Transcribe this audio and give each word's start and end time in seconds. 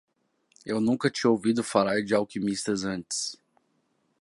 Eu 0.65 0.81
nunca 0.81 1.11
tinha 1.11 1.29
ouvido 1.29 1.63
falar 1.63 2.01
de 2.01 2.15
alquimistas 2.15 2.83
antes 2.83 3.37